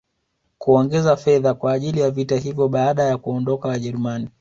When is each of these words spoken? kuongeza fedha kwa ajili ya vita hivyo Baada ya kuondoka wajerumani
kuongeza 0.57 1.15
fedha 1.17 1.53
kwa 1.53 1.73
ajili 1.73 1.99
ya 1.99 2.11
vita 2.11 2.37
hivyo 2.37 2.67
Baada 2.67 3.03
ya 3.03 3.17
kuondoka 3.17 3.67
wajerumani 3.67 4.29